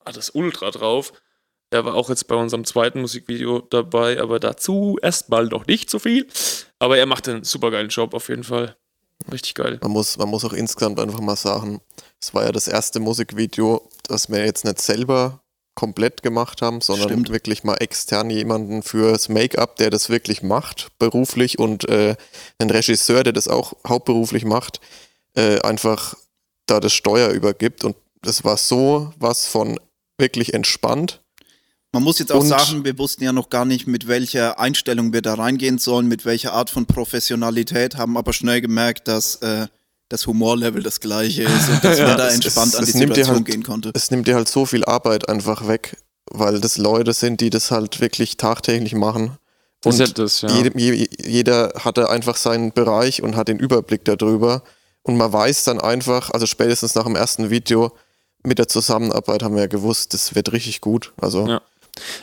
[0.05, 1.13] hat das ultra drauf.
[1.71, 5.99] Er war auch jetzt bei unserem zweiten Musikvideo dabei, aber dazu erstmal noch nicht so
[5.99, 6.27] viel.
[6.79, 8.77] Aber er macht einen super geilen Job auf jeden Fall.
[9.33, 9.79] Richtig geil.
[9.83, 11.81] Man muss, man muss auch insgesamt einfach mal sagen,
[12.21, 15.43] es war ja das erste Musikvideo, das wir jetzt nicht selber
[15.77, 17.31] komplett gemacht haben, sondern Stimmt.
[17.31, 22.17] wirklich mal extern jemanden fürs Make-up, der das wirklich macht, beruflich und äh,
[22.59, 24.81] einen Regisseur, der das auch hauptberuflich macht,
[25.37, 26.15] äh, einfach
[26.67, 27.85] da das Steuer übergibt.
[27.85, 29.79] Und das war so was von
[30.19, 31.21] wirklich entspannt.
[31.93, 35.13] Man muss jetzt auch Und- sagen, wir wussten ja noch gar nicht, mit welcher Einstellung
[35.13, 39.67] wir da reingehen sollen, mit welcher Art von Professionalität, haben aber schnell gemerkt, dass äh,
[40.09, 42.95] das Humorlevel das gleiche ist und dass Ja, man da entspannt es- an die es
[42.97, 43.91] nimmt dir Situation halt- gehen konnte.
[43.95, 45.97] Es nimmt dir halt so viel Arbeit einfach weg,
[46.31, 49.37] weil das Leute sind, die das halt wirklich tagtäglich machen.
[49.83, 50.49] Das ist Und ja das, ja.
[50.51, 54.63] Jede, je, jeder hatte einfach seinen Bereich und hat den Überblick darüber.
[55.03, 57.93] Und man weiß dann einfach, also spätestens nach dem ersten Video,
[58.43, 61.13] mit der Zusammenarbeit haben wir ja gewusst, das wird richtig gut.
[61.21, 61.61] Also Ja.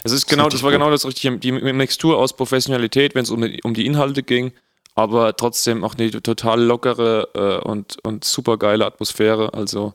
[0.03, 0.79] Es ist genau, das war gut.
[0.79, 4.51] genau das richtige, die Mixtur aus Professionalität, wenn es um, die- um die Inhalte ging,
[4.95, 9.53] aber trotzdem auch eine total lockere äh, und, und super geile Atmosphäre.
[9.53, 9.93] Also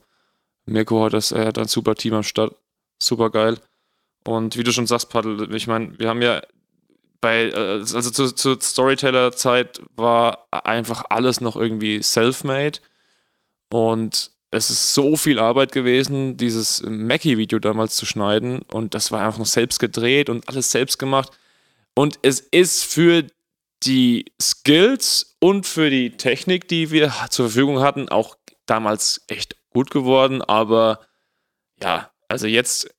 [0.67, 2.55] Mirko hat das, er hat ein super Team am Start,
[3.01, 3.59] super geil.
[4.25, 6.43] Und wie du schon sagst, Paddel, ich meine, wir haben ja
[7.21, 12.81] bei, äh, also zur, zur Storyteller-Zeit war einfach alles noch irgendwie self-made
[13.71, 19.25] und es ist so viel Arbeit gewesen, dieses Mackie-Video damals zu schneiden und das war
[19.25, 21.33] einfach noch selbst gedreht und alles selbst gemacht.
[21.95, 23.27] Und es ist für
[23.85, 28.37] die Skills und für die Technik, die wir zur Verfügung hatten, auch
[28.67, 30.43] damals echt gut geworden.
[30.43, 31.01] Aber
[31.83, 32.95] ja, also jetzt,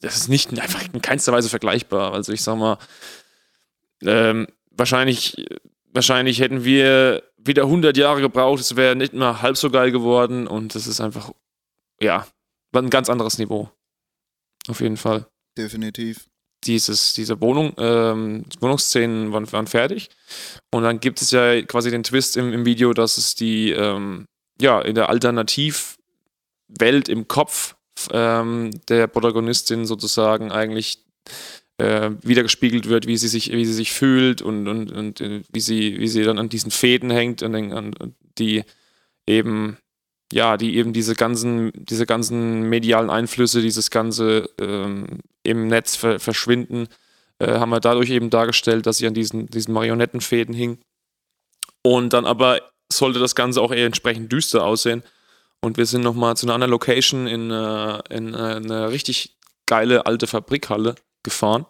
[0.00, 2.12] das ist nicht einfach in keinster Weise vergleichbar.
[2.12, 2.78] Also ich sag mal,
[4.02, 5.46] ähm, wahrscheinlich,
[5.92, 10.46] wahrscheinlich hätten wir wieder 100 Jahre gebraucht, es wäre nicht mal halb so geil geworden
[10.46, 11.32] und das ist einfach,
[12.00, 12.26] ja,
[12.72, 13.70] ein ganz anderes Niveau.
[14.68, 15.26] Auf jeden Fall
[15.56, 16.28] Definitiv.
[16.64, 20.10] Dieses, diese Wohnung, ähm, Wohnungsszenen waren, waren fertig.
[20.72, 24.26] Und dann gibt es ja quasi den Twist im, im Video, dass es die, ähm,
[24.60, 27.76] ja, in der Alternativwelt im Kopf
[28.10, 31.04] ähm, der Protagonistin sozusagen eigentlich
[31.78, 35.60] äh, wiedergespiegelt wird, wie sie sich, wie sie sich fühlt und, und, und äh, wie
[35.60, 38.64] sie, wie sie dann an diesen Fäden hängt an, an die
[39.26, 39.78] eben
[40.32, 46.18] ja, die eben diese ganzen, diese ganzen medialen Einflüsse, dieses ganze ähm, im Netz ver
[46.18, 46.88] verschwinden,
[47.38, 50.78] äh, haben wir dadurch eben dargestellt, dass sie an diesen, diesen Marionettenfäden hing.
[51.82, 52.60] Und dann aber
[52.92, 55.02] sollte das Ganze auch eher entsprechend düster aussehen.
[55.60, 59.36] Und wir sind nochmal zu einer anderen Location in, äh, in äh, eine richtig
[59.66, 61.66] geile alte Fabrikhalle gefahren,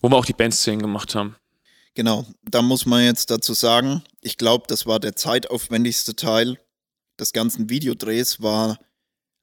[0.00, 1.36] wo wir auch die Bandszenen gemacht haben.
[1.94, 6.58] Genau, da muss man jetzt dazu sagen, ich glaube, das war der zeitaufwendigste Teil
[7.18, 8.78] des ganzen Videodrehs, war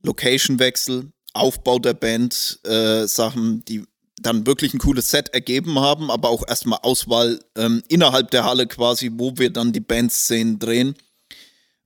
[0.03, 3.84] Location-Wechsel, Aufbau der Band, äh, Sachen, die
[4.21, 8.67] dann wirklich ein cooles Set ergeben haben, aber auch erstmal Auswahl ähm, innerhalb der Halle
[8.67, 10.95] quasi, wo wir dann die Bandszenen drehen.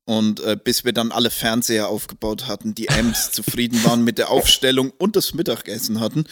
[0.08, 4.30] Und äh, bis wir dann alle Fernseher aufgebaut hatten, die Amps zufrieden waren mit der
[4.30, 6.26] Aufstellung und das Mittagessen hatten,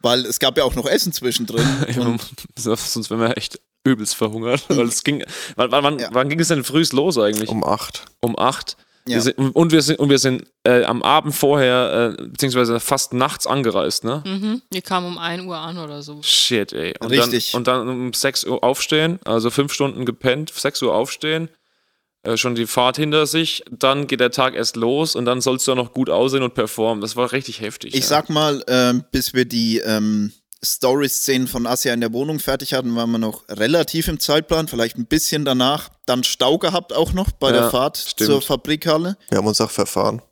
[0.00, 1.64] weil es gab ja auch noch Essen zwischendrin.
[1.98, 2.20] Und
[2.56, 4.64] Sonst wären wir echt übelst verhungert.
[4.68, 6.08] Weil es ging, wann, wann, wann, Ja.
[6.12, 7.48] wann ging es denn frühst los eigentlich?
[7.48, 8.06] um acht.
[8.20, 8.76] um 8.
[9.06, 9.16] Ja.
[9.16, 13.12] Wir sind, und wir sind, und wir sind äh, am Abend vorher, äh, beziehungsweise fast
[13.12, 14.22] nachts angereist, ne?
[14.24, 14.62] Mhm.
[14.70, 16.20] Wir kamen um 1 Uhr an oder so.
[16.22, 16.94] Shit, ey.
[17.00, 17.50] Und Richtig.
[17.50, 21.48] Dann, und dann um 6 Uhr aufstehen, also fünf Stunden gepennt, 6 Uhr aufstehen,
[22.22, 25.66] äh, schon die Fahrt hinter sich, dann geht der Tag erst los und dann sollst
[25.66, 27.00] du auch noch gut aussehen und performen.
[27.00, 27.94] Das war richtig heftig.
[27.94, 28.06] Ich ja.
[28.06, 30.32] sag mal, ähm, bis wir die ähm,
[30.64, 34.96] Story-Szenen von Asia in der Wohnung fertig hatten, waren wir noch relativ im Zeitplan, vielleicht
[34.96, 35.90] ein bisschen danach.
[36.06, 38.30] Dann Stau gehabt auch noch bei Ja, der Fahrt stimmt.
[38.30, 39.16] zur Fabrikhalle.
[39.28, 40.22] Wir haben uns auch verfahren.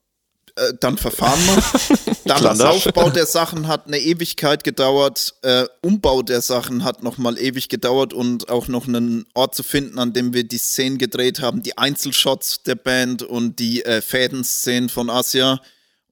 [0.56, 1.62] Äh, dann Verfahren noch.
[2.24, 2.60] Dann das.
[2.60, 5.34] Aufbau der Sachen hat eine Ewigkeit gedauert.
[5.42, 9.98] Äh, Umbau der Sachen hat nochmal ewig gedauert und auch noch einen Ort zu finden,
[9.98, 14.90] an dem wir die Szenen gedreht haben, die Einzelshots der Band und die äh, Fädenszenen
[14.90, 15.60] von Asia.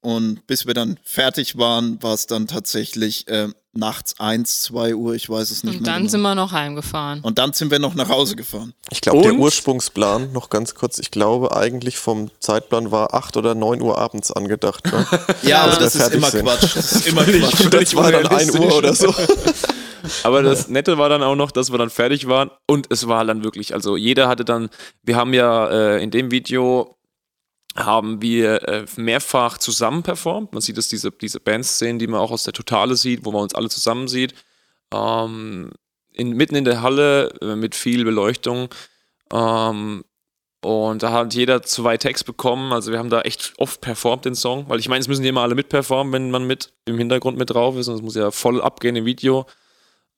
[0.01, 5.15] Und bis wir dann fertig waren, war es dann tatsächlich äh, nachts 1, 2 Uhr,
[5.15, 5.93] ich weiß es nicht Und mehr.
[5.93, 6.11] dann genau.
[6.11, 7.21] sind wir noch heimgefahren.
[7.23, 8.73] und dann sind wir noch nach Hause gefahren.
[8.91, 9.41] Ich glaube, der Und?
[9.41, 14.33] Ursprungsplan, noch ganz kurz, ich glaube eigentlich vom Zeitplan war 8 oder 9 Uhr abends
[14.33, 14.85] angedacht.
[14.87, 15.07] Ne?
[15.43, 16.45] Ja, aber das ist immer sind.
[16.45, 16.77] Quatsch.
[16.77, 17.67] Das ist immer Quatsch.
[17.73, 19.15] das war dann 1 Uhr oder so.
[20.23, 23.25] Aber das Nette war dann auch noch, dass wir dann fertig waren und es war
[23.25, 24.71] dann wirklich, also jeder hatte dann,
[25.03, 26.97] wir haben ja äh, in dem Video
[27.77, 30.53] haben wir äh, mehrfach zusammen performt.
[30.53, 33.43] Man sieht es, diese, diese Bandszenen, die man auch aus der Totale sieht, wo man
[33.43, 34.35] uns alle zusammen sieht.
[34.93, 35.71] Ähm,
[36.13, 38.69] in, mitten in der Halle äh, mit viel Beleuchtung.
[39.33, 40.05] Ähm,
[40.61, 42.73] und da hat jeder zwei Tags bekommen.
[42.73, 45.29] Also wir haben da echt oft performt den Song, weil ich meine, es müssen die
[45.29, 47.89] immer alle mitperformen, wenn man mit im Hintergrund mit drauf ist.
[47.89, 49.47] Und es muss ja voll abgehen im Video.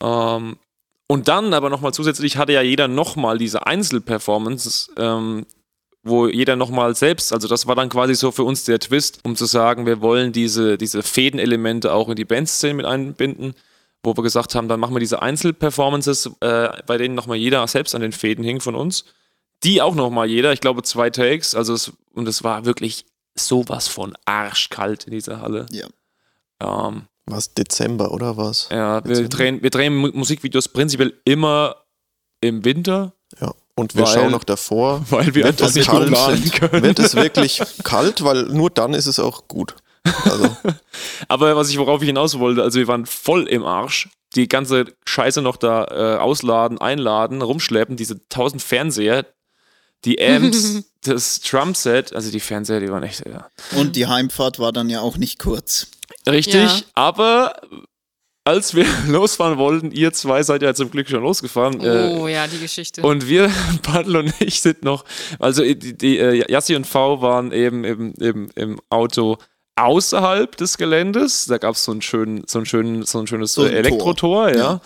[0.03, 0.59] Ähm,
[1.07, 5.45] und dann aber nochmal zusätzlich hatte ja jeder nochmal diese Einzelperformances, ähm,
[6.03, 9.37] wo jeder nochmal selbst, also das war dann quasi so für uns der Twist, um
[9.37, 13.55] zu sagen, wir wollen diese, diese Fädenelemente auch in die Bandszene mit einbinden,
[14.03, 17.95] wo wir gesagt haben, dann machen wir diese Einzelperformances, äh, bei denen nochmal jeder selbst
[17.95, 19.05] an den Fäden hing von uns.
[19.63, 23.89] Die auch nochmal jeder, ich glaube zwei Takes, also es, und es war wirklich sowas
[23.89, 25.67] von arschkalt in dieser Halle.
[25.71, 25.87] Ja.
[26.63, 28.69] Ähm, Was, Dezember oder was?
[28.71, 31.77] ja, wir drehen, wir drehen Mu- Musikvideos prinzipiell immer
[32.41, 33.53] im Winter, Ja.
[33.81, 36.09] Und wir Weil- schauen noch davor, weil wir Wird einfach es nicht kalt?
[36.09, 36.83] planen können.
[36.83, 39.75] wird es wirklich kalt, weil nur dann ist es auch gut.
[40.05, 40.55] Also,
[41.29, 44.09] Aber was ich, worauf ich hinaus wollte, also wir waren voll im Arsch.
[44.37, 49.27] Die ganze Scheiße noch da äh, ausladen, einladen, rumschleppen, diese tausend Fernseher,
[50.05, 53.49] die Amps, das Drumset, also die Fernseher, die waren echt, ja.
[53.77, 55.88] Und die Heimfahrt war dann ja auch nicht kurz.
[56.29, 56.81] Richtig, Ja.
[56.95, 57.61] aber
[58.44, 61.81] als wir losfahren wollten, ihr zwei seid ja zum Glück schon losgefahren.
[61.81, 63.03] äh, Oh ja, die Geschichte.
[63.03, 63.50] Und wir,
[63.83, 65.05] Paddel und ich, sind noch,
[65.38, 69.37] also die, die äh, Yassi und V waren eben im, im, im Auto
[69.76, 71.46] außerhalb des Geländes.
[71.46, 73.76] Da gab es so, einen schönen, so, einen schönen, so ein schönes So ein äh,
[73.79, 74.57] Elektrotor, ja.
[74.57, 74.81] Ja.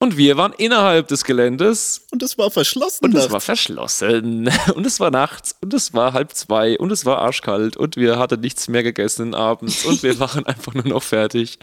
[0.00, 3.04] Und wir waren innerhalb des Geländes Und es war verschlossen.
[3.04, 4.48] und es war verschlossen.
[4.76, 8.16] Und es war nachts und es war halb zwei und es war arschkalt und wir
[8.16, 11.58] hatten nichts mehr gegessen abends und wir waren einfach nur noch fertig.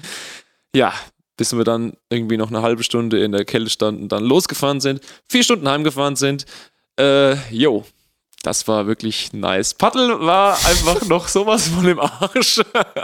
[0.76, 0.94] Ja,
[1.38, 5.02] bis wir dann irgendwie noch eine halbe Stunde in der Kälte standen, dann losgefahren sind,
[5.28, 6.46] vier Stunden heimgefahren sind.
[6.98, 7.86] Äh, jo,
[8.46, 9.74] das war wirklich nice.
[9.74, 12.62] Paddel war einfach noch sowas von im Arsch.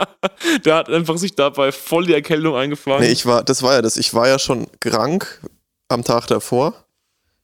[0.64, 3.00] Der hat einfach sich dabei voll die Erkältung eingefangen.
[3.00, 3.96] nee, ich war, das war ja das.
[3.96, 5.40] Ich war ja schon krank
[5.88, 6.74] am Tag davor.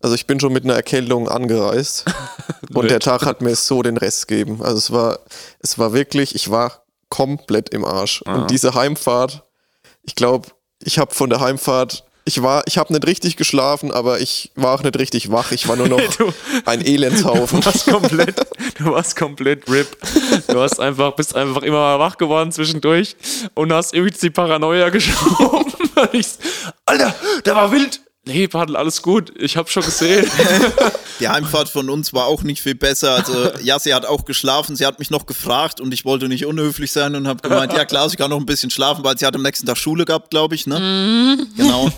[0.01, 2.05] Also ich bin schon mit einer Erkältung angereist.
[2.72, 4.62] und der Tag hat mir so den Rest gegeben.
[4.62, 5.18] Also es war,
[5.59, 8.22] es war wirklich, ich war komplett im Arsch.
[8.27, 8.37] Ah.
[8.37, 9.42] Und diese Heimfahrt,
[10.03, 10.48] ich glaube,
[10.83, 14.75] ich habe von der Heimfahrt, ich war, ich habe nicht richtig geschlafen, aber ich war
[14.75, 15.51] auch nicht richtig wach.
[15.51, 16.31] Ich war nur noch Du-
[16.67, 17.61] ein Elendshaufen.
[17.62, 18.37] Du warst komplett,
[18.79, 19.97] du warst komplett RIP.
[20.49, 23.17] Du hast einfach, bist einfach immer mal wach geworden zwischendurch
[23.55, 25.73] und hast irgendwie die Paranoia geschoben.
[26.85, 27.14] Alter,
[27.47, 28.01] der war wild.
[28.29, 29.33] Nee, Paddel, alles gut.
[29.38, 30.31] Ich hab schon gesehen.
[31.21, 33.12] Die Heimfahrt von uns war auch nicht viel besser.
[33.14, 34.77] Also, ja, sie hat auch geschlafen.
[34.77, 37.87] Sie hat mich noch gefragt und ich wollte nicht unhöflich sein und habe gemeint, ja
[37.87, 40.29] klar, sie kann noch ein bisschen schlafen, weil sie hat am nächsten Tag Schule gehabt,
[40.31, 41.38] glaube ich, ne?
[41.57, 41.91] Genau.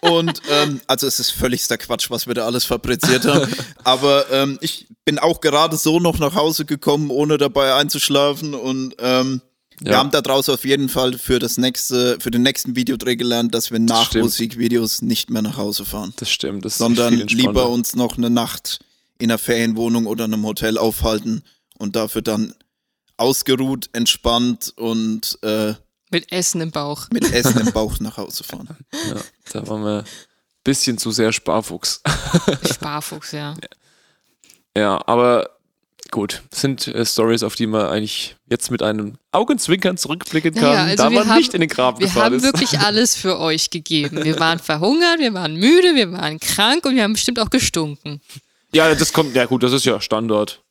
[0.00, 3.52] Und ähm, also es ist völligster Quatsch, was wir da alles fabriziert haben.
[3.84, 8.94] Aber ähm, ich bin auch gerade so noch nach Hause gekommen, ohne dabei einzuschlafen und
[9.00, 9.42] ähm,
[9.84, 9.98] wir Ja.
[9.98, 13.78] haben daraus auf jeden Fall für das nächste, für den nächsten Videodreh gelernt, dass wir
[13.78, 14.24] nach stimmt.
[14.24, 16.64] Musikvideos nicht mehr nach Hause fahren Das stimmt.
[16.64, 18.80] Das ist sondern lieber uns noch eine Nacht
[19.18, 21.42] in einer Ferienwohnung oder einem Hotel aufhalten
[21.78, 22.54] und dafür dann
[23.16, 25.74] ausgeruht, entspannt und äh,
[26.10, 27.08] Mit Essen im Bauch.
[27.12, 28.68] mit Essen im Bauch nach Hause fahren.
[28.92, 29.16] Ja,
[29.52, 30.04] da waren wir ein
[30.64, 32.00] bisschen zu sehr Sparfuchs.
[32.72, 33.54] Sparfuchs, ja.
[34.76, 35.50] Ja, aber
[36.14, 40.62] gut, das sind äh, Stories, auf die man eigentlich jetzt mit einem Augenzwinkern zurückblicken kann,
[40.62, 42.44] Naja, also da wir man haben- nicht in den Graben Wir gefahren haben ist.
[42.44, 44.22] wirklich alles für euch gegeben.
[44.22, 48.20] Wir waren verhungert, wir waren müde, wir waren krank und wir haben bestimmt auch gestunken.
[48.72, 50.62] Ja, das kommt, ja gut, das ist ja Standard.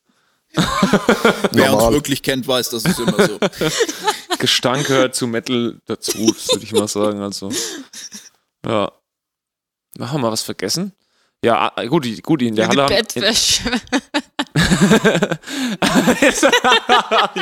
[1.52, 3.38] Wer uns wirklich kennt, weiß, das ist immer so.
[4.38, 7.20] Gestank gehört zu Metal dazu, würde ich mal sagen.
[7.20, 7.50] Also,
[8.64, 8.90] ja.
[10.00, 10.92] Haben wir was vergessen?
[11.44, 13.80] Ja, ah, gut, die, gut, in der Ja, die Halle haben.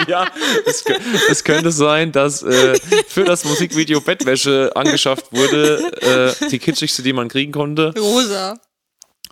[0.08, 0.26] Ja,
[0.66, 0.84] es,
[1.28, 2.74] es könnte sein, dass äh,
[3.06, 8.58] für das Musikvideo Bettwäsche angeschafft wurde, äh, die kitschigste, die man kriegen konnte, Rosa.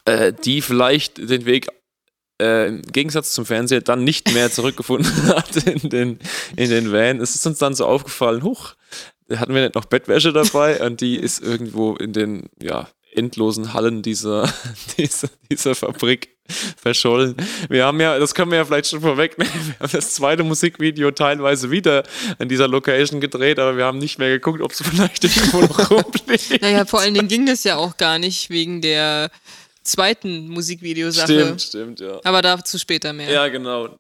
[0.05, 1.69] äh, die vielleicht den Weg
[2.41, 6.19] äh, im Gegensatz zum Fernseher dann nicht mehr zurückgefunden hat in den,
[6.57, 7.21] in den Van.
[7.21, 8.75] Es ist uns dann so aufgefallen, huch,
[9.29, 13.73] da hatten wir nicht noch Bettwäsche dabei und die ist irgendwo in den ja, endlosen
[13.73, 14.53] Hallen dieser,
[14.99, 16.31] dieser, dieser Fabrik
[16.77, 17.37] verschollen.
[17.69, 21.11] Wir haben ja, das können wir ja vielleicht schon vorwegnehmen, wir haben das zweite Musikvideo
[21.13, 22.03] teilweise wieder
[22.39, 25.91] an dieser Location gedreht, aber wir haben nicht mehr geguckt, ob es vielleicht irgendwo noch
[25.91, 26.61] rumliegt.
[26.61, 29.31] Naja, vor allen Dingen ging das ja auch gar nicht wegen der
[29.83, 31.33] zweiten Musikvideosache.
[31.33, 32.21] Stimmt, stimmt, ja.
[32.25, 33.31] Aber dazu später mehr.
[33.31, 34.00] Ja, genau.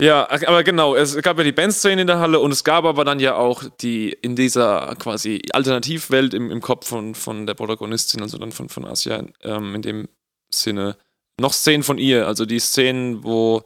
[0.00, 3.04] Ja, aber genau, es gab ja die Bandszene in der Halle und es gab aber
[3.04, 8.20] dann ja auch die in dieser quasi Alternativwelt im, im Kopf von, von der Protagonistin,
[8.20, 10.08] also dann von, von Asia, ähm, in dem
[10.52, 10.98] Sinne
[11.40, 13.64] noch Szenen von ihr, also die Szenen, wo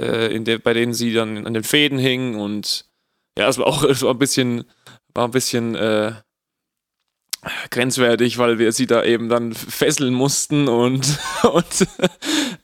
[0.00, 2.86] äh, in der, bei denen sie dann an den Fäden hing und
[3.36, 4.64] ja, es war auch es war ein bisschen,
[5.12, 6.12] war ein bisschen äh,
[7.70, 11.88] grenzwertig, weil wir sie da eben dann fesseln mussten und, und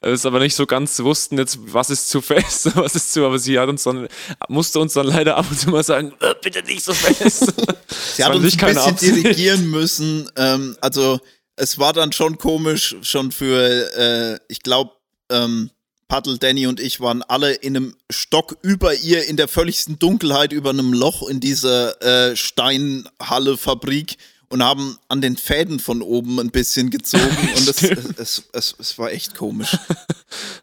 [0.01, 3.39] es aber nicht so ganz wussten jetzt, was ist zu fest, was ist zu, aber
[3.39, 4.09] sie hat uns dann,
[4.49, 7.53] musste uns dann leider ab und zu mal sagen, "Äh, bitte nicht so fest.
[8.15, 9.17] Sie hat uns nicht ein bisschen Absicht.
[9.17, 10.31] dirigieren müssen.
[10.37, 11.21] Ähm, also
[11.57, 14.93] es war dann schon komisch, schon für, äh, ich glaube,
[15.31, 15.71] ähm,
[16.09, 20.53] Paddle, Danny und ich waren alle in einem Stock über ihr in der völligsten Dunkelheit
[20.53, 24.17] über einem Loch in dieser äh, Steinhalle-Fabrik
[24.51, 27.25] und haben an den Fäden von oben ein bisschen gezogen
[27.57, 29.77] und es, es, es, es war echt komisch.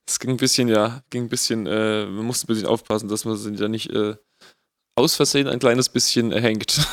[0.09, 3.25] Es ging ein bisschen, ja, ging ein bisschen, äh, man musste ein bisschen aufpassen, dass
[3.25, 4.15] man sie da nicht äh,
[4.95, 6.79] aus Versehen ein kleines bisschen hängt.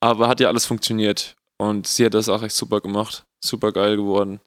[0.00, 1.36] Aber hat ja alles funktioniert.
[1.56, 3.24] Und sie hat das auch echt super gemacht.
[3.42, 4.40] Super geil geworden.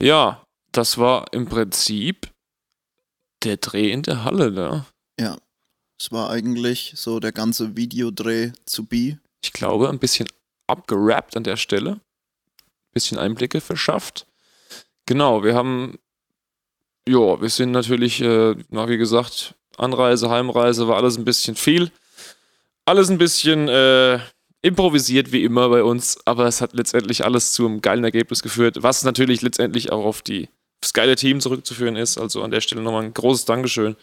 [0.00, 2.30] Ja, das war im Prinzip
[3.42, 4.86] der Dreh in der Halle da.
[5.18, 5.36] Ja,
[5.98, 9.18] es war eigentlich so der ganze Videodreh zu be.
[9.42, 10.28] Ich glaube, ein bisschen
[10.66, 12.00] abgerappt an der Stelle.
[12.92, 14.26] Bisschen Einblicke verschafft.
[15.06, 15.98] Genau, wir haben,
[17.08, 21.90] ja, wir sind natürlich, äh, wie gesagt, Anreise, Heimreise war alles ein bisschen viel.
[22.84, 24.18] Alles ein bisschen äh,
[24.62, 28.82] improvisiert wie immer bei uns, aber es hat letztendlich alles zu einem geilen Ergebnis geführt,
[28.82, 30.48] was natürlich letztendlich auch auf die,
[30.80, 32.18] das geile Team zurückzuführen ist.
[32.18, 33.96] Also an der Stelle nochmal ein großes Dankeschön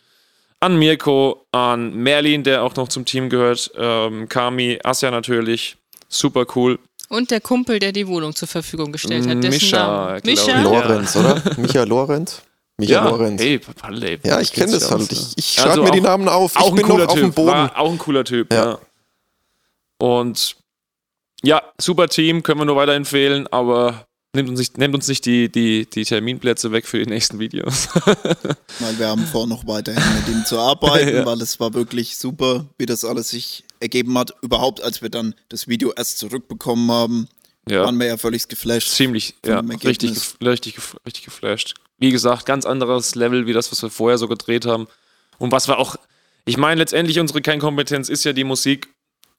[0.60, 6.46] an Mirko, an Merlin, der auch noch zum Team gehört, ähm, Kami, Asja natürlich, super
[6.56, 6.80] cool.
[7.10, 9.38] Und der Kumpel, der die Wohnung zur Verfügung gestellt hat.
[9.44, 10.64] Dessen Mischa, ich.
[10.64, 11.42] Lorenz, oder?
[11.58, 12.42] Micha Lorenz?
[12.78, 13.42] Micha Lorenz.
[13.42, 13.62] hey,
[14.02, 15.12] ey, Ja, ich kenne das ja halt.
[15.12, 15.64] Ich, ich ja.
[15.64, 16.56] schreibe Also mir die auch- Namen auf.
[16.56, 17.36] Auch ich ein bin cooler noch auf dem Typ.
[17.36, 17.48] Boden.
[17.52, 18.66] War auch ein cooler Typ, ja.
[18.72, 18.80] Ja.
[20.00, 20.56] Und
[21.44, 24.06] ja, super Team, können wir nur weiterempfehlen, aber
[24.36, 27.88] nehmt uns nicht, nehmt uns nicht die, die, die Terminplätze weg für die nächsten Videos.
[28.80, 31.26] Weil wir haben vor, noch weiterhin mit ihm zu arbeiten, Ja.
[31.26, 34.34] weil es war wirklich super, wie das alles sich ergeben hat.
[34.42, 37.28] Überhaupt, als wir dann das Video erst zurückbekommen haben,
[37.70, 38.90] ja, waren wir ja völlig geflasht.
[38.92, 41.74] ziemlich, ja, richtig, richtig, richtig geflasht.
[41.98, 44.88] Wie gesagt, ganz anderes Level wie das, was wir vorher so gedreht haben.
[45.38, 45.96] Und was wir auch,
[46.46, 48.90] ich meine, letztendlich unsere Kernkompetenz ist ja die Musik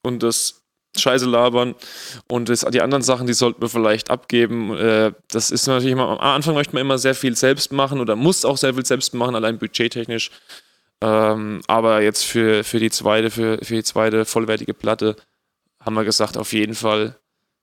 [0.03, 0.63] und das
[1.01, 1.75] Scheiße labern
[2.29, 4.77] und das, die anderen Sachen, die sollten wir vielleicht abgeben.
[4.77, 8.17] Äh, das ist natürlich immer, am Anfang möchte man immer sehr viel selbst machen oder
[8.17, 10.31] muss auch sehr viel selbst machen, allein budgettechnisch.
[11.03, 15.17] Ähm, aber jetzt für, für die zweite, für, für die zweite vollwertige Platte
[15.81, 17.17] haben wir gesagt, auf jeden Fall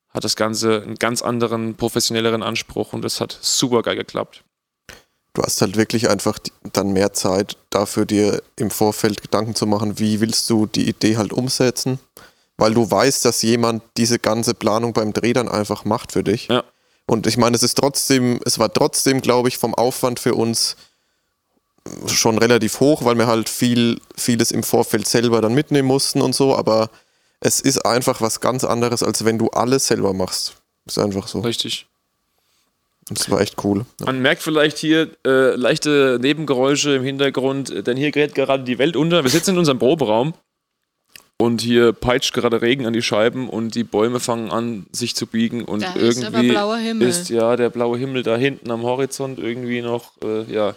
[0.10, 4.44] hat das Ganze einen ganz anderen, professionelleren Anspruch und das hat super geil geklappt.
[5.34, 6.38] Du hast halt wirklich einfach
[6.74, 11.18] dann mehr Zeit dafür, dir im Vorfeld Gedanken zu machen, wie willst du die Idee
[11.18, 12.00] halt umsetzen,
[12.58, 16.48] weil du weißt, dass jemand diese ganze Planung beim Dreh dann einfach macht für dich.
[16.48, 16.64] Ja.
[17.06, 20.78] Und ich meine, es ist trotzdem, es war trotzdem, glaube ich, vom Aufwand für uns
[22.08, 26.34] schon relativ hoch, weil wir halt viel, vieles im Vorfeld selber dann mitnehmen mussten und
[26.34, 26.90] so, aber
[27.42, 30.56] es ist einfach was ganz anderes, als wenn du alles selber machst.
[30.86, 31.42] Ist einfach so.
[31.42, 31.88] Richtig.
[33.10, 33.86] Das war echt cool.
[34.00, 34.06] Ja.
[34.06, 38.96] Man merkt vielleicht hier äh, leichte Nebengeräusche im Hintergrund, denn hier gerät gerade die Welt
[38.96, 39.24] unter.
[39.24, 40.34] Wir sitzen in unserem Proberaum
[41.38, 45.28] und hier peitscht gerade Regen an die Scheiben und die Bäume fangen an, sich zu
[45.28, 47.08] biegen und Da ist irgendwie Himmel.
[47.08, 50.76] ist ja der blaue Himmel da hinten am Horizont irgendwie noch, äh, ja.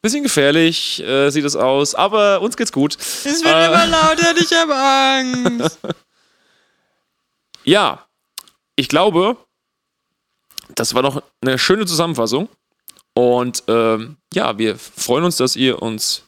[0.00, 2.96] Bisschen gefährlich äh, sieht es aus, aber uns geht's gut.
[2.96, 3.66] Es wird Äh.
[3.66, 5.78] immer lauter, ich habe Angst.
[7.64, 8.06] Ja,
[8.76, 9.36] ich glaube,
[10.74, 12.48] das war doch eine schöne Zusammenfassung.
[13.14, 16.22] Und ähm, ja, wir freuen uns, dass ihr uns.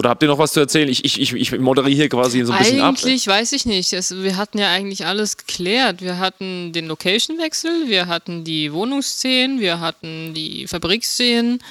[0.00, 0.88] Oder habt ihr noch was zu erzählen?
[0.88, 2.94] Ich, ich, ich, ich moderiere hier quasi so ein bisschen ab.
[2.96, 3.92] Eigentlich weiß ich nicht.
[3.92, 6.00] Es, wir hatten ja eigentlich alles geklärt.
[6.00, 11.62] Wir hatten den Location-Wechsel, wir hatten die Wohnungsszenen, wir hatten die Fabriksszenen.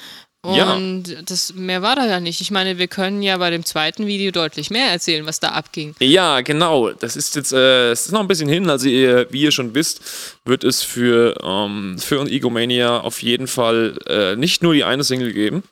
[0.46, 0.74] Ja.
[0.74, 2.40] Und das mehr war da ja nicht.
[2.40, 5.96] Ich meine, wir können ja bei dem zweiten Video deutlich mehr erzählen, was da abging.
[5.98, 6.92] Ja, genau.
[6.92, 8.70] Das ist jetzt äh, es ist noch ein bisschen hin.
[8.70, 10.02] Also, ihr, wie ihr schon wisst,
[10.44, 15.32] wird es für, ähm, für Egomania auf jeden Fall äh, nicht nur die eine Single
[15.32, 15.64] geben.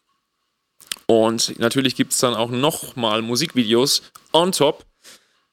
[1.10, 4.02] Und natürlich gibt es dann auch nochmal Musikvideos
[4.32, 4.84] on top.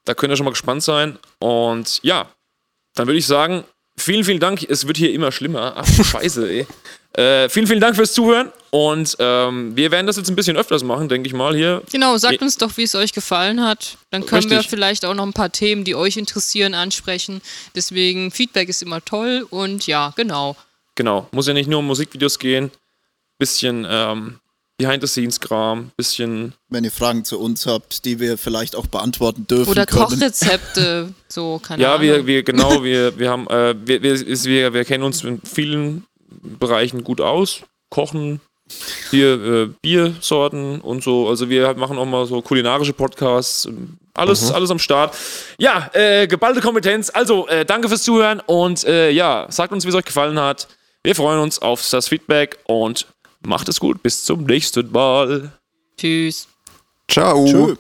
[0.04, 1.18] Da könnt ihr schon mal gespannt sein.
[1.40, 2.30] Und ja,
[2.94, 3.64] dann würde ich sagen,
[3.98, 4.64] vielen, vielen Dank.
[4.64, 5.74] Es wird hier immer schlimmer.
[5.78, 6.68] Ach, scheiße, ey.
[7.14, 8.52] Äh, vielen, vielen Dank fürs Zuhören.
[8.70, 11.82] Und ähm, wir werden das jetzt ein bisschen öfters machen, denke ich mal hier.
[11.90, 13.98] Genau, sagt uns doch, wie es euch gefallen hat.
[14.12, 14.72] Dann können wir Richtig.
[14.72, 17.42] vielleicht auch noch ein paar Themen, die euch interessieren, ansprechen.
[17.74, 20.58] Deswegen, Feedback ist immer toll und ja, genau.
[20.96, 22.70] Genau, muss ja nicht nur um Musikvideos gehen.
[23.38, 24.40] Bisschen ähm,
[24.78, 26.54] Behind-the-Scenes-Kram, bisschen.
[26.70, 30.04] Wenn ihr Fragen zu uns habt, die wir vielleicht auch beantworten dürfen Oder können.
[30.06, 32.02] Kochrezepte, so, keine Ja, Ahnung.
[32.02, 36.06] wir, wir, genau, wir, wir haben, äh, wir, wir, wir, wir kennen uns in vielen
[36.60, 37.62] Bereichen gut aus.
[37.90, 38.42] Kochen,
[39.12, 41.30] hier äh, Biersorten und so.
[41.30, 43.70] Also wir machen auch mal so kulinarische Podcasts.
[44.14, 45.16] Alles, alles am Start.
[45.58, 47.10] Ja, äh, geballte Kompetenz.
[47.14, 50.68] Also, äh, danke fürs Zuhören und äh, ja, sagt uns, wie es euch gefallen hat.
[51.04, 53.06] Wir freuen uns auf das Feedback und
[53.46, 54.02] macht es gut.
[54.04, 55.52] Bis zum nächsten Mal.
[55.98, 56.48] Tschüss.
[57.08, 57.46] Ciao.
[57.46, 57.76] Tschö.